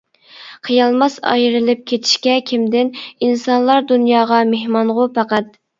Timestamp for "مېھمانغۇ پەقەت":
4.57-5.59